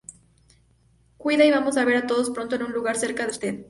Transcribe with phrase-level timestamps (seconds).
[1.17, 3.59] Cuida y vamos a ver a todos pronto en un lugar cerca de usted!